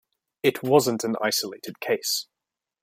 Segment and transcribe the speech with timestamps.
[0.41, 2.25] It wasn't an isolated case.